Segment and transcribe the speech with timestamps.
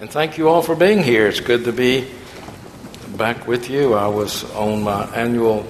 [0.00, 1.26] And thank you all for being here.
[1.26, 2.10] It's good to be
[3.18, 3.92] back with you.
[3.92, 5.66] I was on my annual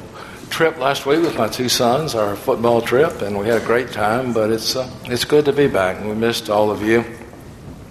[0.50, 3.90] trip last week with my two sons, our football trip, and we had a great
[3.90, 4.32] time.
[4.32, 6.04] But it's uh, it's good to be back.
[6.04, 7.04] We missed all of you,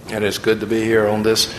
[0.08, 1.54] and it's good to be here on this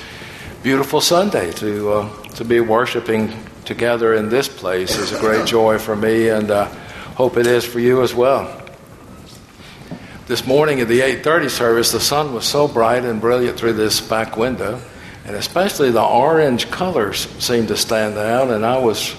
[0.63, 3.31] beautiful Sunday to uh, to be worshiping
[3.65, 4.97] together in this place.
[4.97, 6.65] is a great joy for me, and uh,
[7.13, 8.60] hope it is for you as well.
[10.31, 13.99] This morning at the 8:30 service, the sun was so bright and brilliant through this
[13.99, 14.79] back window,
[15.25, 18.49] and especially the orange colors seemed to stand out.
[18.49, 19.13] And I was,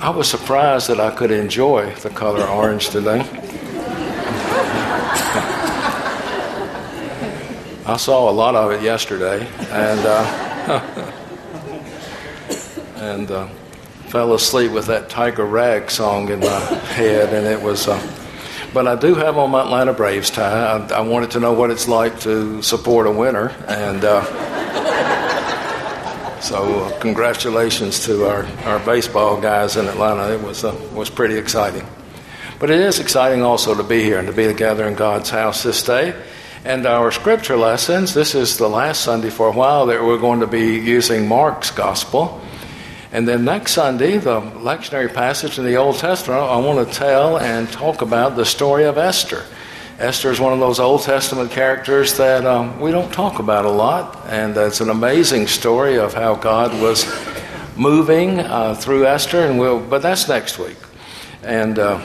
[0.00, 3.20] I was surprised that I could enjoy the color orange today.
[7.86, 11.12] I saw a lot of it yesterday, and uh,
[12.96, 13.46] and uh,
[14.08, 16.60] fell asleep with that Tiger Rag song in my
[16.98, 17.88] head, and it was.
[17.88, 18.23] Uh,
[18.74, 20.76] but I do have on my Atlanta Braves tie.
[20.76, 24.24] I, I wanted to know what it's like to support a winner, and uh,
[26.40, 30.34] so uh, congratulations to our, our baseball guys in Atlanta.
[30.34, 31.86] It was uh, was pretty exciting.
[32.58, 35.62] But it is exciting also to be here and to be together in God's house
[35.62, 36.20] this day.
[36.64, 40.40] And our scripture lessons, this is the last Sunday for a while that we're going
[40.40, 42.40] to be using Mark's gospel.
[43.14, 47.38] And then next Sunday, the lectionary passage in the Old Testament, I want to tell
[47.38, 49.44] and talk about the story of Esther.
[50.00, 53.70] Esther is one of those Old Testament characters that um, we don't talk about a
[53.70, 57.06] lot, and it's an amazing story of how God was
[57.76, 59.42] moving uh, through Esther.
[59.42, 60.76] And we'll, but that's next week,
[61.44, 62.04] and uh,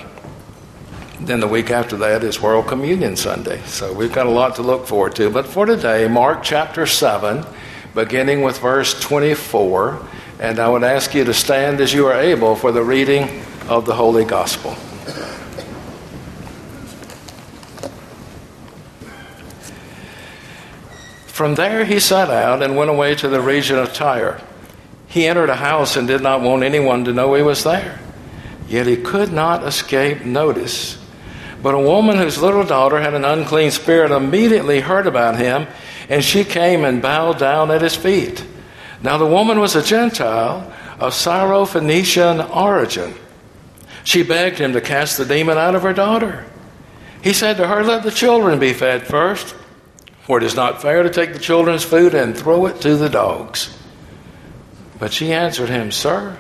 [1.21, 3.63] then the week after that is World Communion Sunday.
[3.65, 5.31] So we've got a lot to look forward to.
[5.31, 7.43] But for today, Mark chapter seven,
[7.95, 10.05] beginning with verse twenty-four.
[10.39, 13.85] And I would ask you to stand as you are able for the reading of
[13.85, 14.73] the Holy Gospel.
[21.27, 24.41] From there he set out and went away to the region of Tyre.
[25.07, 27.99] He entered a house and did not want anyone to know he was there.
[28.67, 30.97] Yet he could not escape notice.
[31.61, 35.67] But a woman whose little daughter had an unclean spirit immediately heard about him,
[36.07, 38.45] and she came and bowed down at his feet.
[39.01, 43.15] Now, the woman was a Gentile of Syrophoenician origin.
[44.03, 46.45] She begged him to cast the demon out of her daughter.
[47.23, 49.55] He said to her, Let the children be fed first,
[50.23, 53.09] for it is not fair to take the children's food and throw it to the
[53.09, 53.75] dogs.
[54.99, 56.37] But she answered him, Sir,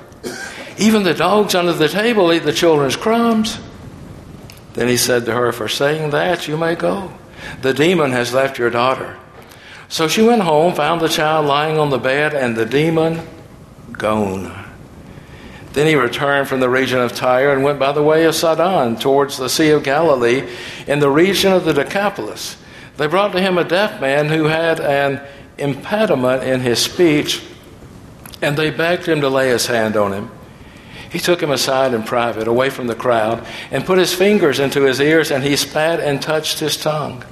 [0.77, 3.59] even the dogs under the table eat the children's crumbs.
[4.73, 7.13] Then he said to her, For saying that, you may go.
[7.61, 9.17] The demon has left your daughter.
[9.89, 13.27] So she went home, found the child lying on the bed, and the demon
[13.91, 14.67] gone.
[15.73, 18.97] Then he returned from the region of Tyre and went by the way of Sidon
[18.97, 20.47] towards the Sea of Galilee
[20.87, 22.57] in the region of the Decapolis.
[22.97, 25.21] They brought to him a deaf man who had an
[25.57, 27.43] impediment in his speech,
[28.41, 30.31] and they begged him to lay his hand on him.
[31.11, 34.83] He took him aside in private, away from the crowd, and put his fingers into
[34.83, 37.23] his ears, and he spat and touched his tongue.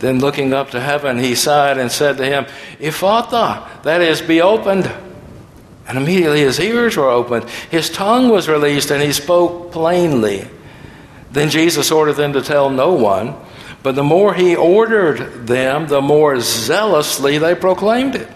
[0.00, 2.46] Then looking up to heaven, he sighed and said to him,
[2.78, 4.90] Ephphatha, that is, be opened.
[5.86, 10.46] And immediately his ears were opened, his tongue was released, and he spoke plainly.
[11.32, 13.34] Then Jesus ordered them to tell no one,
[13.82, 18.28] but the more he ordered them, the more zealously they proclaimed it.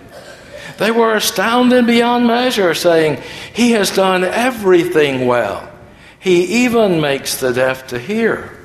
[0.78, 3.22] They were astounded beyond measure, saying,
[3.53, 5.71] He has done everything well.
[6.19, 8.56] He even makes the deaf to hear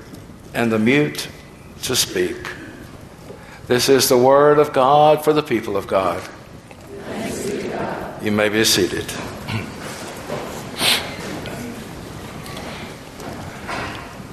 [0.53, 1.27] and the mute
[1.83, 2.37] to speak.
[3.67, 6.23] This is the word of God for the people of God.
[7.69, 8.23] God.
[8.23, 9.05] You may be seated.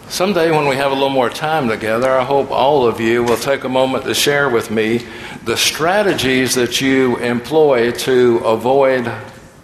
[0.09, 3.37] Someday, when we have a little more time together, I hope all of you will
[3.37, 5.05] take a moment to share with me
[5.45, 9.13] the strategies that you employ to avoid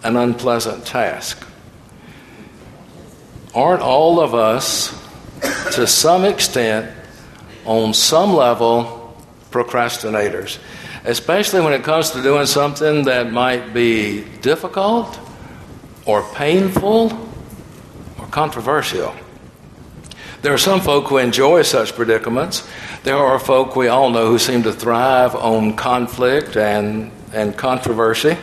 [0.02, 1.46] an unpleasant task.
[3.54, 5.00] Aren't all of us,
[5.76, 6.92] to some extent,
[7.64, 8.99] on some level,
[9.50, 10.58] procrastinators,
[11.04, 15.18] especially when it comes to doing something that might be difficult
[16.06, 17.12] or painful
[18.18, 19.14] or controversial.
[20.42, 22.66] There are some folk who enjoy such predicaments.
[23.02, 28.38] There are folk we all know who seem to thrive on conflict and, and controversy.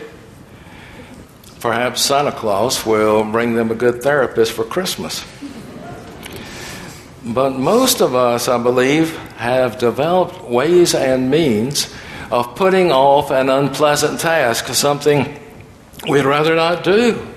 [1.60, 5.26] Perhaps Santa Claus will bring them a good therapist for Christmas.
[7.28, 11.94] But most of us, I believe, have developed ways and means
[12.32, 15.38] of putting off an unpleasant task, something
[16.08, 17.28] we'd rather not do.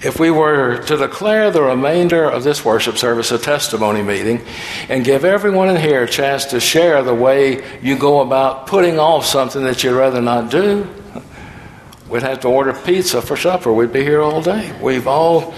[0.00, 4.40] If we were to declare the remainder of this worship service a testimony meeting
[4.88, 8.98] and give everyone in here a chance to share the way you go about putting
[8.98, 10.88] off something that you'd rather not do,
[12.08, 13.72] we'd have to order pizza for supper.
[13.72, 14.74] We'd be here all day.
[14.80, 15.52] We've all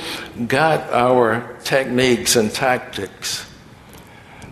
[0.48, 3.49] got our techniques and tactics.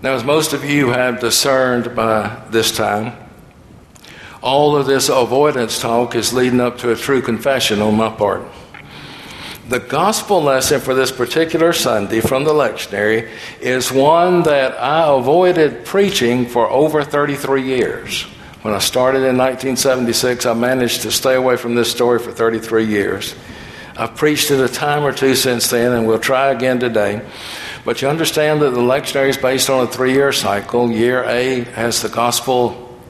[0.00, 3.16] Now, as most of you have discerned by this time,
[4.40, 8.42] all of this avoidance talk is leading up to a true confession on my part.
[9.68, 13.28] The gospel lesson for this particular Sunday from the lectionary
[13.60, 18.22] is one that I avoided preaching for over 33 years.
[18.62, 22.84] When I started in 1976, I managed to stay away from this story for 33
[22.84, 23.34] years.
[23.96, 27.20] I've preached it a time or two since then, and we'll try again today.
[27.88, 30.90] But you understand that the lectionary is based on a three year cycle.
[30.90, 33.00] Year A has the gospel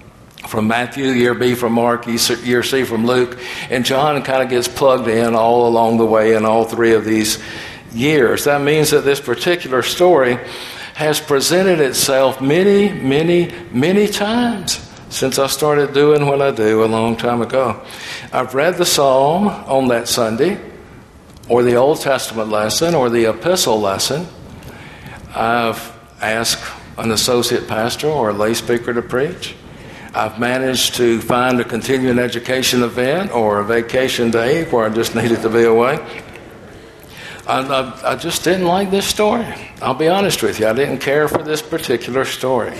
[0.46, 3.40] from Matthew, year B from Mark, year C from Luke,
[3.70, 7.04] and John kind of gets plugged in all along the way in all three of
[7.04, 7.42] these
[7.92, 8.44] years.
[8.44, 10.38] That means that this particular story
[10.94, 14.74] has presented itself many, many, many times
[15.08, 17.84] since I started doing what I do a long time ago.
[18.32, 20.60] I've read the psalm on that Sunday,
[21.48, 24.28] or the Old Testament lesson, or the epistle lesson.
[25.38, 26.64] I've asked
[26.96, 29.54] an associate pastor or a lay speaker to preach.
[30.12, 35.14] I've managed to find a continuing education event or a vacation day where I just
[35.14, 35.98] needed to be away.
[37.46, 39.46] I, I, I, just didn't like this story.
[39.80, 42.76] I'll be honest with you, I didn't care for this particular story.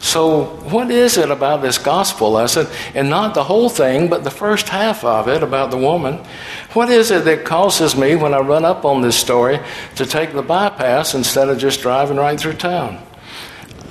[0.00, 4.30] So, what is it about this gospel lesson, and not the whole thing, but the
[4.30, 6.24] first half of it about the woman?
[6.72, 9.60] What is it that causes me, when I run up on this story,
[9.96, 13.06] to take the bypass instead of just driving right through town?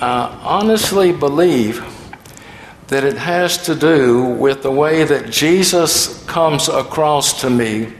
[0.01, 1.83] I honestly believe
[2.87, 7.93] that it has to do with the way that Jesus comes across to me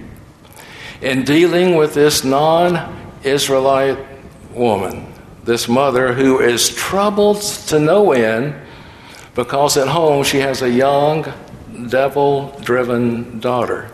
[1.01, 3.99] in dealing with this non Israelite
[4.53, 5.08] woman,
[5.43, 8.55] this mother who is troubled to no end
[9.35, 11.25] because at home she has a young,
[11.87, 13.89] devil driven daughter.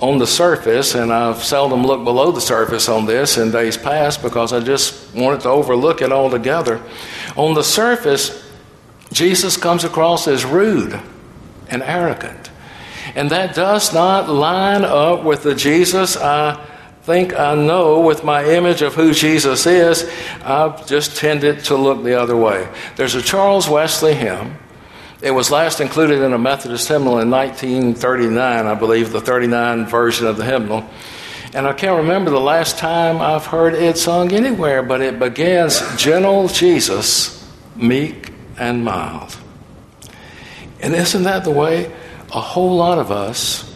[0.00, 4.22] On the surface, and I've seldom looked below the surface on this in days past
[4.22, 6.82] because I just wanted to overlook it altogether.
[7.34, 8.44] On the surface,
[9.12, 11.00] Jesus comes across as rude
[11.68, 12.50] and arrogant.
[13.14, 16.62] And that does not line up with the Jesus I
[17.06, 20.10] think I know with my image of who Jesus is.
[20.42, 22.68] I've just tended to look the other way.
[22.96, 24.58] There's a Charles Wesley hymn.
[25.22, 30.26] It was last included in a Methodist hymnal in 1939, I believe, the 39 version
[30.26, 30.84] of the hymnal.
[31.54, 35.80] And I can't remember the last time I've heard it sung anywhere, but it begins
[35.96, 39.38] Gentle Jesus, meek and mild.
[40.80, 41.94] And isn't that the way
[42.34, 43.72] a whole lot of us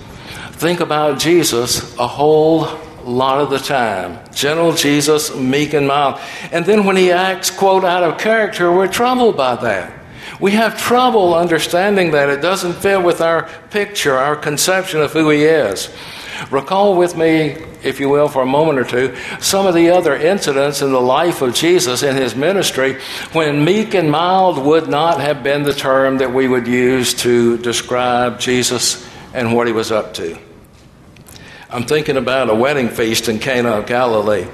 [0.54, 4.18] think about Jesus a whole lot of the time?
[4.32, 6.20] Gentle Jesus, meek and mild.
[6.52, 9.92] And then when he acts, quote, out of character, we're troubled by that.
[10.40, 15.28] We have trouble understanding that it doesn't fit with our picture, our conception of who
[15.30, 15.90] he is.
[16.50, 20.16] Recall with me, if you will, for a moment or two, some of the other
[20.16, 22.98] incidents in the life of Jesus in his ministry
[23.32, 27.58] when meek and mild would not have been the term that we would use to
[27.58, 30.38] describe Jesus and what he was up to.
[31.70, 34.48] I'm thinking about a wedding feast in Cana of Galilee.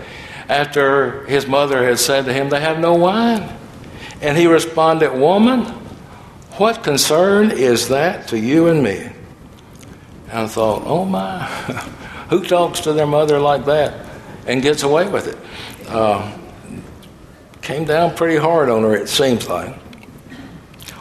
[0.49, 3.57] After his mother had said to him, They have no wine.
[4.21, 5.65] And he responded, Woman,
[6.59, 9.11] what concern is that to you and me?
[10.29, 11.45] And I thought, oh my,
[12.31, 14.07] who talks to their mother like that
[14.47, 15.39] and gets away with it?
[15.89, 16.37] Uh,
[17.63, 19.75] came down pretty hard on her, it seems like.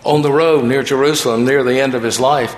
[0.03, 2.55] On the road near Jerusalem, near the end of his life,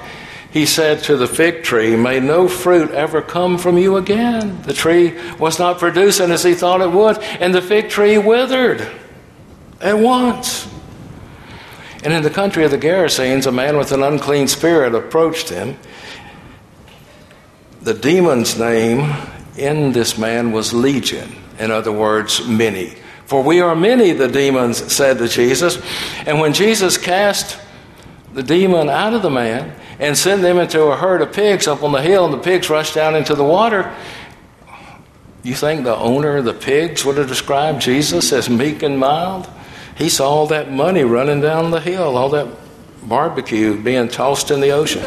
[0.58, 4.62] he said to the fig tree, May no fruit ever come from you again.
[4.64, 8.88] The tree was not producing as he thought it would, and the fig tree withered
[9.80, 10.68] at once.
[12.04, 15.78] And in the country of the Gerasenes, a man with an unclean spirit approached him
[17.88, 19.16] the demon's name
[19.56, 22.94] in this man was Legion, in other words, many.
[23.28, 25.82] For we are many, the demons said to Jesus.
[26.26, 27.58] And when Jesus cast
[28.38, 31.82] the demon out of the man and send them into a herd of pigs up
[31.82, 33.92] on the hill, and the pigs rush down into the water,
[35.42, 39.50] you think the owner of the pigs would have described Jesus as meek and mild?
[39.98, 42.48] He saw all that money running down the hill, all that
[43.02, 45.02] barbecue being tossed in the ocean.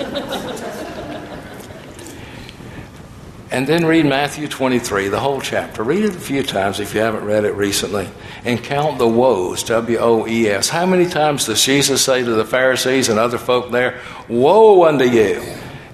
[3.53, 5.83] And then read Matthew 23, the whole chapter.
[5.83, 8.09] Read it a few times if you haven't read it recently.
[8.45, 10.69] And count the woes, W O E S.
[10.69, 15.05] How many times does Jesus say to the Pharisees and other folk there, Woe unto
[15.05, 15.43] you!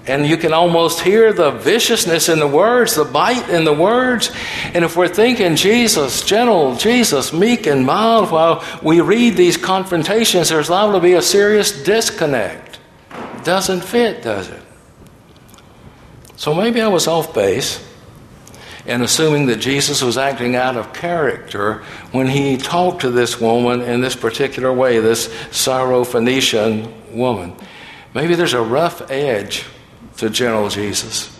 [0.05, 4.31] And you can almost hear the viciousness in the words, the bite in the words.
[4.73, 10.47] And if we're thinking Jesus, gentle, Jesus, meek and mild, while we read these confrontations,
[10.49, 12.79] there's liable to be a serious disconnect.
[13.43, 14.63] Doesn't fit, does it?
[16.37, 17.83] So maybe I was off base
[18.85, 23.81] in assuming that Jesus was acting out of character when he talked to this woman
[23.81, 27.55] in this particular way, this Syrophoenician woman.
[28.13, 29.65] Maybe there's a rough edge
[30.17, 31.35] to gentle Jesus.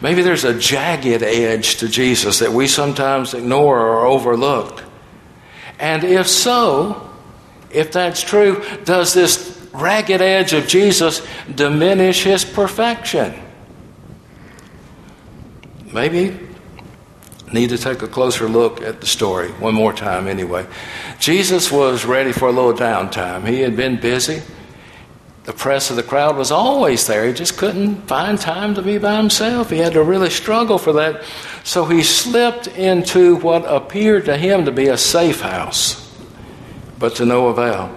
[0.00, 4.82] Maybe there's a jagged edge to Jesus that we sometimes ignore or overlook.
[5.78, 7.10] And if so,
[7.70, 13.34] if that's true, does this ragged edge of Jesus diminish his perfection?
[15.92, 16.38] Maybe
[17.52, 20.66] need to take a closer look at the story one more time anyway.
[21.18, 23.46] Jesus was ready for a little downtime.
[23.46, 24.42] He had been busy.
[25.44, 27.26] The press of the crowd was always there.
[27.26, 29.70] He just couldn't find time to be by himself.
[29.70, 31.24] He had to really struggle for that.
[31.64, 36.14] So he slipped into what appeared to him to be a safe house,
[36.98, 37.96] but to no avail.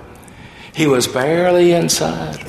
[0.73, 2.43] He was barely inside.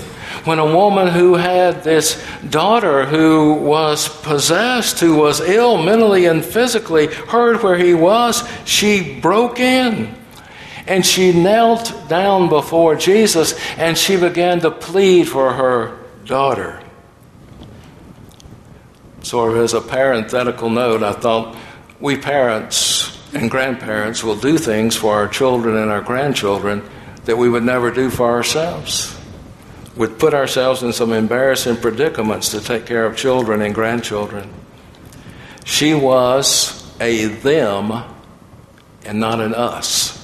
[0.44, 6.44] When a woman who had this daughter who was possessed, who was ill mentally and
[6.44, 10.14] physically, heard where he was, she broke in.
[10.86, 16.82] And she knelt down before Jesus and she began to plead for her daughter.
[19.22, 21.56] Sort of as a parenthetical note, I thought
[22.00, 26.82] we parents and grandparents will do things for our children and our grandchildren
[27.24, 29.18] that we would never do for ourselves.
[29.96, 34.52] We'd put ourselves in some embarrassing predicaments to take care of children and grandchildren.
[35.64, 37.92] She was a them
[39.04, 40.20] and not an us.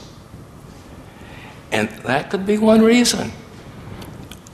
[1.72, 3.32] And that could be one reason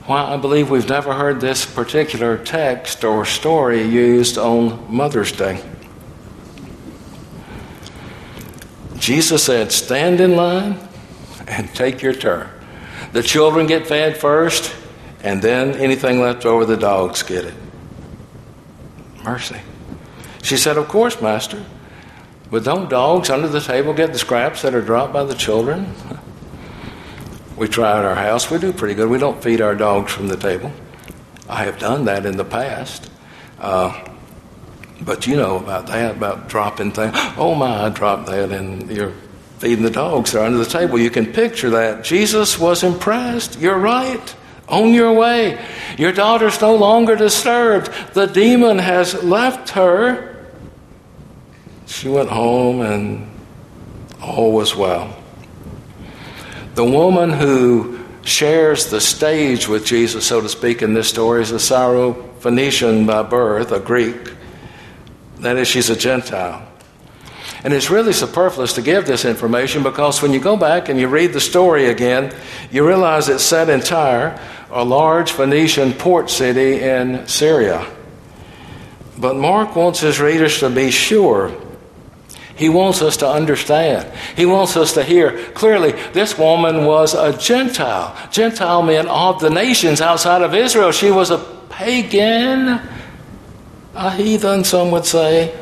[0.05, 5.61] why I believe we've never heard this particular text or story used on Mother's Day.
[8.97, 10.77] Jesus said, Stand in line
[11.47, 12.49] and take your turn.
[13.11, 14.73] The children get fed first,
[15.27, 17.53] and then anything left over, the dogs get it.
[19.25, 19.59] Mercy.
[20.41, 21.65] She said, Of course, Master.
[22.49, 25.93] But don't dogs under the table get the scraps that are dropped by the children?
[27.57, 28.51] We try at our house.
[28.51, 29.09] We do pretty good.
[29.09, 30.71] We don't feed our dogs from the table.
[31.49, 33.09] I have done that in the past.
[33.59, 33.99] Uh,
[35.01, 37.15] but you know about that, about dropping things.
[37.35, 39.13] Oh my, I dropped that, and you're
[39.57, 40.99] feeding the dogs there under the table.
[40.99, 42.03] You can picture that.
[42.03, 43.59] Jesus was impressed.
[43.59, 44.35] You're right.
[44.67, 45.63] On your way.
[45.97, 47.89] Your daughter's no longer disturbed.
[48.13, 50.45] The demon has left her.
[51.85, 53.29] She went home, and
[54.21, 55.15] all was well.
[56.75, 61.51] The woman who shares the stage with Jesus, so to speak, in this story is
[61.51, 64.33] a Syrophoenician by birth, a Greek.
[65.39, 66.67] That is, she's a Gentile.
[67.63, 71.07] And it's really superfluous to give this information because when you go back and you
[71.07, 72.33] read the story again,
[72.71, 77.89] you realize it's set in Tyre, a large Phoenician port city in Syria.
[79.17, 81.51] But Mark wants his readers to be sure
[82.57, 84.11] he wants us to understand.
[84.35, 88.17] He wants us to hear clearly this woman was a Gentile.
[88.31, 90.91] Gentile meant of the nations outside of Israel.
[90.91, 91.37] She was a
[91.69, 92.81] pagan,
[93.93, 95.55] a heathen, some would say,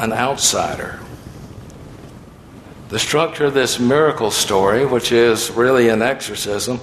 [0.00, 0.98] an outsider.
[2.88, 6.80] The structure of this miracle story, which is really an exorcism,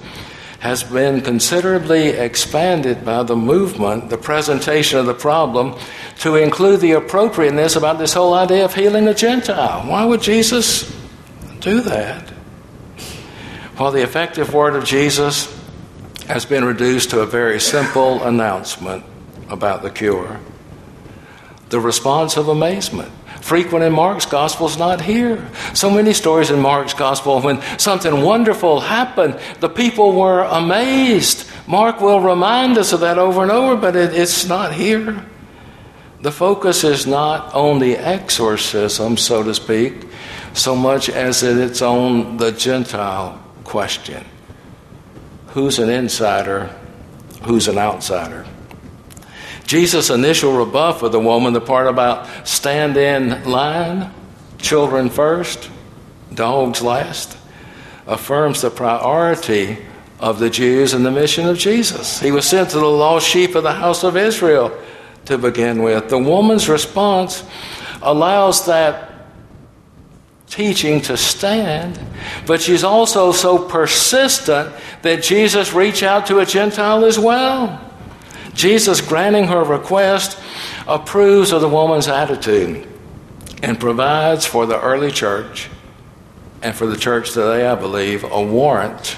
[0.59, 5.75] has been considerably expanded by the movement, the presentation of the problem,
[6.19, 9.87] to include the appropriateness about this whole idea of healing a Gentile.
[9.87, 10.91] Why would Jesus
[11.59, 12.33] do that?
[13.79, 15.53] Well, the effective word of Jesus
[16.27, 19.03] has been reduced to a very simple announcement
[19.49, 20.39] about the cure
[21.69, 23.11] the response of amazement
[23.47, 25.49] frequent in Mark's gospel is not here.
[25.73, 31.49] So many stories in Mark's gospel when something wonderful happened, the people were amazed.
[31.65, 35.25] Mark will remind us of that over and over, but it, it's not here.
[36.21, 40.07] The focus is not on the exorcism, so to speak,
[40.53, 44.25] so much as it's on the Gentile question
[45.57, 46.65] who's an insider,
[47.43, 48.45] who's an outsider.
[49.67, 54.11] Jesus' initial rebuff of the woman, the part about stand in line,
[54.57, 55.69] children first,
[56.33, 57.37] dogs last,
[58.07, 59.77] affirms the priority
[60.19, 62.19] of the Jews and the mission of Jesus.
[62.19, 64.75] He was sent to the lost sheep of the house of Israel
[65.25, 66.09] to begin with.
[66.09, 67.43] The woman's response
[68.01, 69.11] allows that
[70.49, 71.99] teaching to stand,
[72.45, 77.83] but she's also so persistent that Jesus reached out to a Gentile as well.
[78.57, 80.37] Jesus, granting her request,
[80.87, 82.87] approves of the woman's attitude
[83.61, 85.69] and provides for the early church
[86.63, 89.15] and for the church today, I believe, a warrant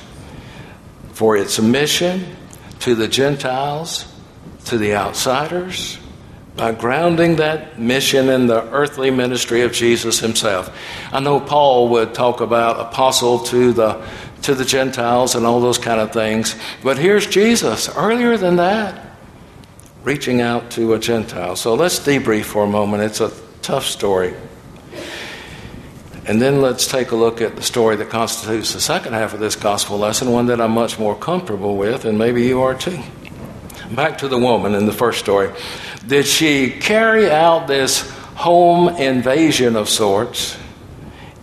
[1.14, 2.36] for its mission
[2.80, 4.14] to the Gentiles,
[4.66, 5.98] to the outsiders,
[6.58, 10.70] by grounding that mission in the earthly ministry of Jesus himself.
[11.14, 14.06] I know Paul would talk about apostle to the
[14.42, 19.09] to the Gentiles and all those kind of things, but here's Jesus earlier than that
[20.04, 21.56] reaching out to a Gentile.
[21.56, 23.04] So let's debrief for a moment.
[23.04, 24.34] It's a tough story.
[26.26, 29.40] And then let's take a look at the story that constitutes the second half of
[29.40, 33.00] this gospel lesson, one that I'm much more comfortable with, and maybe you are too.
[33.92, 35.52] Back to the woman in the first story.
[36.06, 40.56] Did she carry out this home invasion of sorts,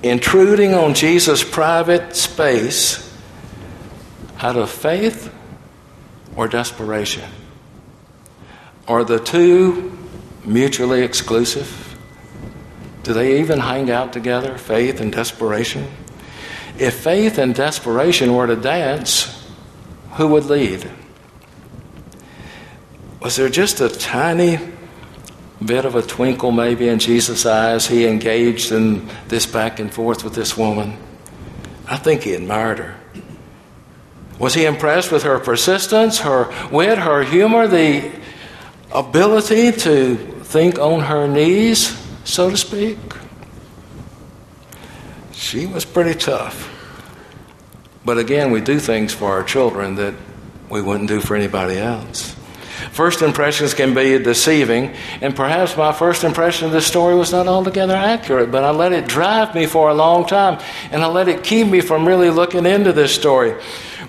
[0.05, 3.13] intruding on Jesus' private space
[4.39, 5.35] out of faith
[6.37, 7.29] or desperation?
[8.89, 9.99] Are the two
[10.45, 11.99] mutually exclusive?
[13.03, 15.87] Do they even hang out together, faith and desperation?
[16.79, 19.49] If faith and desperation were to dance,
[20.13, 20.91] who would lead?
[23.21, 24.59] Was there just a tiny
[25.65, 27.87] bit of a twinkle maybe in Jesus' eyes?
[27.87, 30.97] He engaged in this back and forth with this woman.
[31.89, 32.97] I think he admired her.
[34.39, 38.13] Was he impressed with her persistence, her wit, her humor, the
[38.93, 42.07] ability to think on her knees?
[42.27, 42.99] so to speak.
[45.33, 46.73] She was pretty tough.
[48.05, 50.15] But again, we do things for our children that
[50.69, 52.35] we wouldn't do for anybody else.
[52.93, 57.47] First impressions can be deceiving, and perhaps my first impression of this story was not
[57.47, 61.29] altogether accurate, but I let it drive me for a long time, and I let
[61.29, 63.55] it keep me from really looking into this story.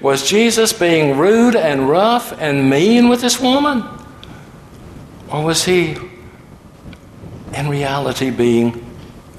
[0.01, 3.83] Was Jesus being rude and rough and mean with this woman?
[5.29, 5.97] Or was he
[7.53, 8.85] in reality being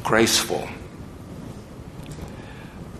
[0.02, 0.68] graceful.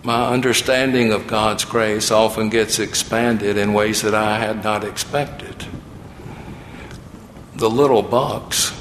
[0.03, 5.65] My understanding of God's grace often gets expanded in ways that I had not expected.
[7.55, 8.73] The little box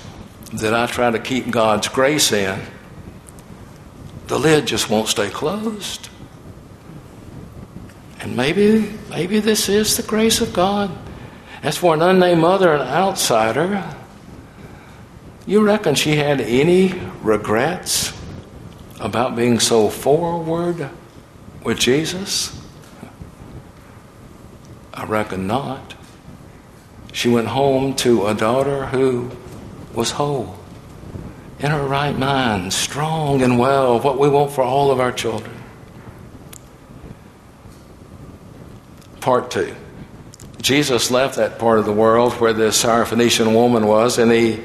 [0.53, 2.61] that I try to keep God's grace in,
[4.29, 6.09] the lid just won't stay closed.
[8.21, 10.97] And maybe, maybe this is the grace of God.
[11.63, 13.97] As for an unnamed mother, an outsider,
[15.49, 18.13] you reckon she had any regrets
[19.01, 20.91] about being so forward
[21.65, 22.55] with Jesus?
[24.93, 25.95] I reckon not.
[27.15, 29.31] She went home to a daughter who
[29.95, 30.59] was whole,
[31.59, 35.57] in her right mind, strong and well, what we want for all of our children.
[39.21, 39.75] Part two.
[40.61, 44.63] Jesus left that part of the world where this Syrophoenician woman was, and he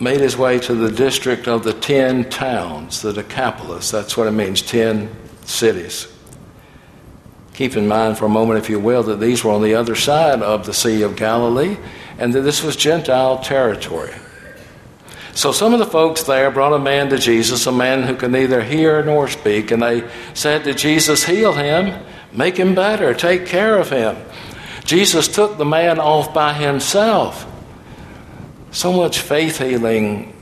[0.00, 3.90] made his way to the district of the ten towns, the Decapolis.
[3.90, 6.10] That's what it means, ten cities.
[7.54, 9.94] Keep in mind for a moment, if you will, that these were on the other
[9.94, 11.76] side of the Sea of Galilee
[12.18, 14.14] and that this was Gentile territory.
[15.32, 18.32] So some of the folks there brought a man to Jesus, a man who could
[18.32, 23.46] neither hear nor speak, and they said to Jesus, Heal him, make him better, take
[23.46, 24.16] care of him.
[24.84, 27.46] Jesus took the man off by himself
[28.70, 30.36] so much faith healing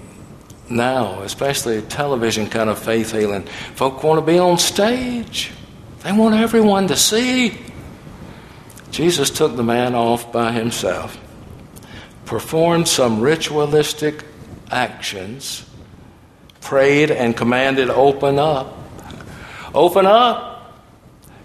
[0.70, 3.44] now, especially television kind of faith healing.
[3.74, 5.50] Folk want to be on stage,
[6.02, 7.58] they want everyone to see.
[8.90, 11.18] Jesus took the man off by himself,
[12.24, 14.24] performed some ritualistic
[14.70, 15.68] actions,
[16.60, 18.76] prayed and commanded, Open up.
[19.74, 20.54] Open up.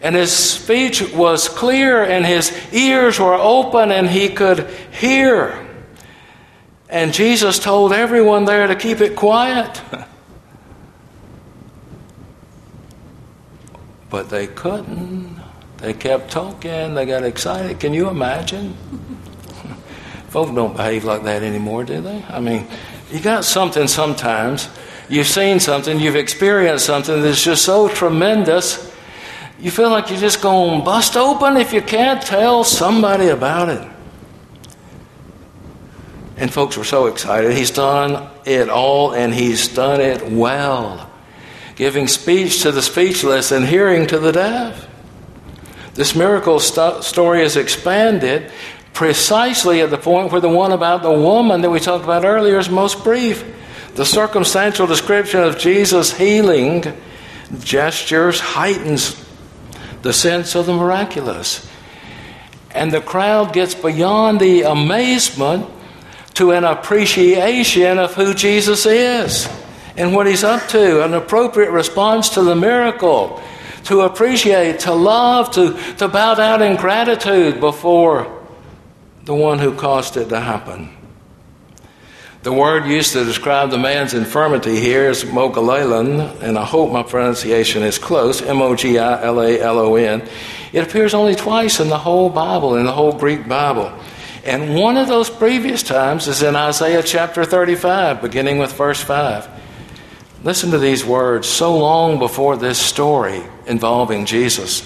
[0.01, 5.62] And his speech was clear, and his ears were open, and he could hear.
[6.93, 9.81] And Jesus told everyone there to keep it quiet.
[14.11, 15.41] but they couldn't.
[15.77, 16.93] They kept talking.
[16.93, 17.79] They got excited.
[17.79, 18.75] Can you imagine?
[20.27, 22.23] Folks don't behave like that anymore, do they?
[22.29, 22.67] I mean,
[23.11, 24.69] you got something sometimes.
[25.09, 25.99] You've seen something.
[25.99, 28.93] You've experienced something that's just so tremendous.
[29.59, 33.69] You feel like you're just going to bust open if you can't tell somebody about
[33.69, 33.92] it.
[36.53, 37.51] Folks were so excited.
[37.57, 41.09] He's done it all and he's done it well.
[41.75, 44.87] Giving speech to the speechless and hearing to the deaf.
[45.95, 48.51] This miracle st- story is expanded
[48.93, 52.59] precisely at the point where the one about the woman that we talked about earlier
[52.59, 53.43] is most brief.
[53.95, 56.83] The circumstantial description of Jesus' healing
[57.61, 59.19] gestures heightens
[60.03, 61.67] the sense of the miraculous.
[62.69, 65.72] And the crowd gets beyond the amazement
[66.35, 69.47] to an appreciation of who Jesus is
[69.95, 73.41] and what he's up to, an appropriate response to the miracle,
[73.85, 78.41] to appreciate, to love, to, to bow down in gratitude before
[79.25, 80.89] the one who caused it to happen.
[82.43, 87.03] The word used to describe the man's infirmity here is mogilalon, and I hope my
[87.03, 90.27] pronunciation is close M O G I L A L O N.
[90.73, 93.97] It appears only twice in the whole Bible, in the whole Greek Bible.
[94.43, 99.47] And one of those previous times is in Isaiah chapter 35, beginning with verse 5.
[100.43, 104.85] Listen to these words so long before this story involving Jesus.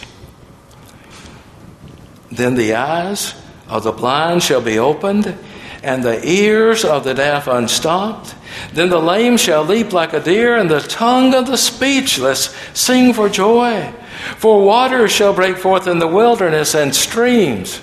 [2.32, 3.34] Then the eyes
[3.68, 5.36] of the blind shall be opened,
[5.82, 8.36] and the ears of the deaf unstopped.
[8.74, 13.12] Then the lame shall leap like a deer, and the tongue of the speechless sing
[13.14, 13.92] for joy.
[14.38, 17.82] For waters shall break forth in the wilderness, and streams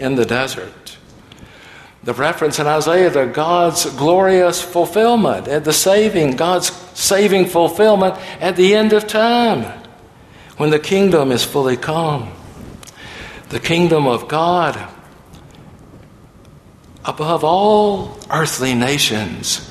[0.00, 0.96] in the desert.
[2.02, 8.56] The reference in Isaiah to God's glorious fulfillment, at the saving, God's saving fulfillment at
[8.56, 9.64] the end of time,
[10.56, 12.32] when the kingdom is fully come.
[13.50, 14.78] The kingdom of God
[17.04, 19.69] above all earthly nations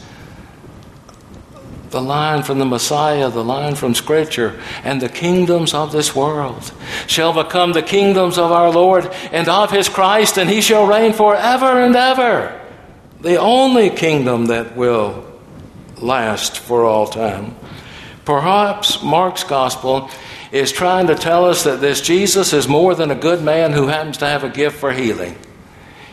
[1.91, 6.71] the line from the Messiah, the line from Scripture, and the kingdoms of this world
[7.07, 11.13] shall become the kingdoms of our Lord and of his Christ, and he shall reign
[11.13, 12.59] forever and ever.
[13.21, 15.25] The only kingdom that will
[15.97, 17.55] last for all time.
[18.25, 20.09] Perhaps Mark's gospel
[20.51, 23.87] is trying to tell us that this Jesus is more than a good man who
[23.87, 25.37] happens to have a gift for healing.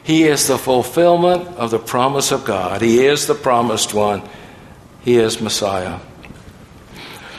[0.02, 2.80] He is the fulfillment of the promise of God.
[2.80, 4.22] He is the promised one
[5.06, 6.00] he is Messiah.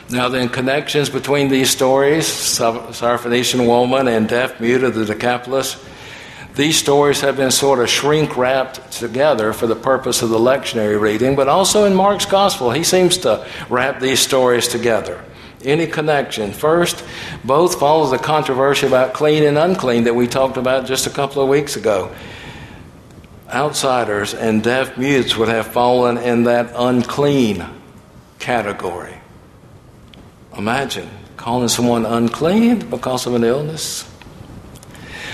[0.10, 5.75] Now, then, connections between these stories, Syrophoenician woman and deaf mute of the Decapolis,
[6.56, 10.97] these stories have been sort of shrink wrapped together for the purpose of the lectionary
[10.97, 15.21] reading, but also in Mark's gospel, he seems to wrap these stories together.
[15.62, 16.53] Any connection?
[16.53, 17.03] First,
[17.43, 21.43] both follow the controversy about clean and unclean that we talked about just a couple
[21.43, 22.15] of weeks ago
[23.50, 27.66] outsiders and deaf mutes would have fallen in that unclean
[28.40, 29.18] category.
[30.58, 34.10] Imagine calling someone unclean because of an illness.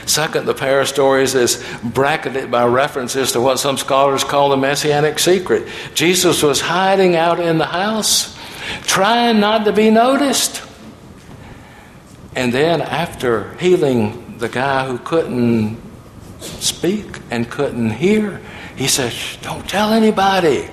[0.05, 4.57] Second, the pair of stories is bracketed by references to what some scholars call the
[4.57, 5.67] messianic secret.
[5.93, 8.37] Jesus was hiding out in the house,
[8.81, 10.61] trying not to be noticed.
[12.35, 15.79] And then, after healing the guy who couldn't
[16.43, 18.41] speak and couldn't hear.
[18.75, 20.69] He said, Don't tell anybody.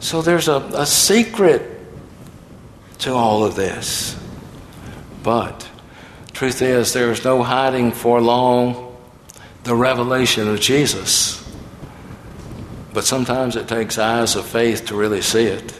[0.00, 1.80] So there's a, a secret
[2.98, 4.18] to all of this.
[5.22, 5.68] But
[6.32, 8.96] truth is, there is no hiding for long
[9.64, 11.38] the revelation of Jesus.
[12.92, 15.72] But sometimes it takes eyes of faith to really see it.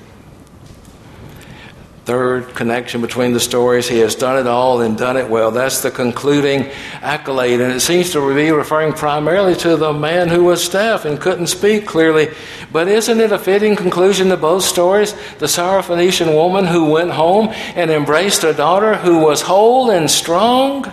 [2.04, 5.52] Third connection between the stories, he has done it all and done it well.
[5.52, 6.68] That's the concluding
[7.00, 7.60] accolade.
[7.60, 11.46] And it seems to be referring primarily to the man who was deaf and couldn't
[11.46, 12.30] speak clearly.
[12.72, 15.12] But isn't it a fitting conclusion to both stories?
[15.38, 20.90] The Syrophoenician woman who went home and embraced a daughter who was whole and strong,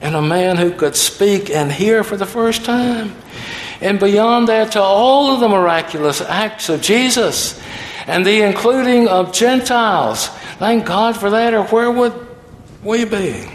[0.00, 3.14] and a man who could speak and hear for the first time.
[3.80, 7.60] And beyond that, to all of the miraculous acts of Jesus
[8.06, 10.28] and the including of Gentiles.
[10.58, 12.14] Thank God for that, or where would
[12.82, 13.48] we be?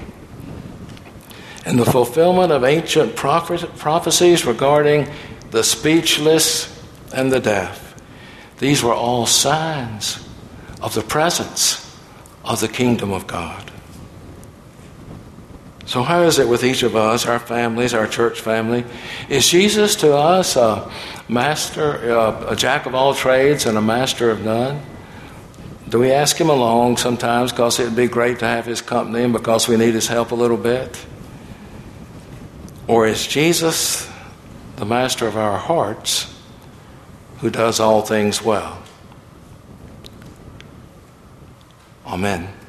[1.65, 5.07] And the fulfillment of ancient prophecies regarding
[5.51, 6.67] the speechless
[7.13, 7.95] and the deaf.
[8.57, 10.27] These were all signs
[10.81, 11.97] of the presence
[12.43, 13.70] of the kingdom of God.
[15.91, 18.86] So, how is it with each of us, our families, our church family?
[19.27, 20.89] Is Jesus to us a
[21.27, 21.95] master,
[22.47, 24.82] a jack of all trades and a master of none?
[25.89, 29.34] Do we ask him along sometimes because it'd be great to have his company and
[29.34, 31.06] because we need his help a little bit?
[32.88, 34.10] Or is Jesus
[34.77, 36.34] the master of our hearts
[37.39, 38.82] who does all things well?
[42.08, 42.61] Amen.